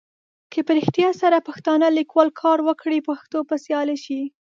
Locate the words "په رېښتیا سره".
0.65-1.45